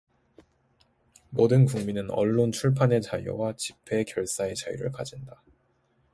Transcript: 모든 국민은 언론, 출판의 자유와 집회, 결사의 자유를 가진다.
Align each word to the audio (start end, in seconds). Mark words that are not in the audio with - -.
모든 1.29 1.65
국민은 1.65 2.09
언론, 2.09 2.51
출판의 2.51 3.03
자유와 3.03 3.53
집회, 3.57 4.03
결사의 4.03 4.55
자유를 4.55 4.89
가진다. 4.91 5.43